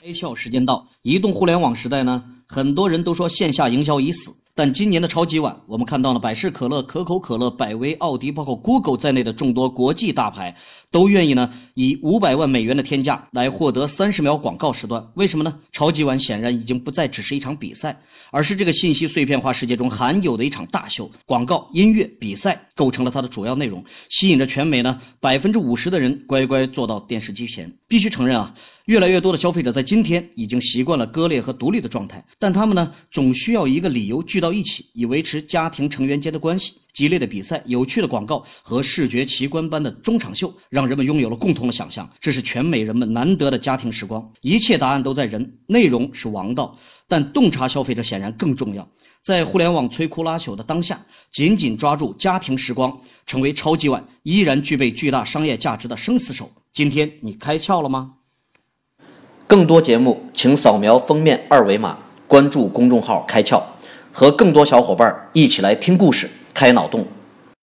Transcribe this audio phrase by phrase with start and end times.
[0.00, 4.32] 开窍时间到，移动互联网时代呢，很多人都说线下营销已死。
[4.58, 10.56] 但今年的超级碗，我们看到了百事可乐、可口可乐、百威、奥迪，包括 Google 在内的众多国际大牌，
[10.90, 15.12] 都愿意呢以五百万美元的天价来获得三十秒广告时段。
[15.14, 15.60] 为什么呢？
[15.70, 17.96] 超级碗显然已经不再只是一场比赛，
[18.32, 21.08] 而是这个信息碎片化世界中含有的一场大秀。
[21.24, 27.72] 广告、音乐、比赛构成了它的主要内容，吸引着全美呢百分之五十的人乖乖坐到电视机前。
[27.86, 28.52] 必须承认啊，
[28.86, 34.58] 越来越多的消费者在今天已经习惯了割裂和独立的状态，但他们呢总需要一个理由聚到。
[34.58, 36.74] 一起以维持家庭成员间的关系。
[36.92, 42.10] 激烈的比赛、有趣的广告和视觉奇观般的中场秀，让人们拥有了共同的想象。
[42.18, 44.28] 这是全美人们难得的家庭时光。
[44.40, 48.88] 一切答案都在人，内容是王道，但洞察消费者显然更重要。
[49.22, 56.50] 在互联网摧枯拉朽的当下，紧紧抓住家庭时光，成为超级碗依然具备巨大商业价值的生死手。
[56.72, 58.14] 今天你开窍了吗？
[59.46, 63.62] 更多节目，请扫描封面二维码，关注公众号“开窍”。
[64.12, 67.06] 和更多小伙伴一起来听故事、开脑洞。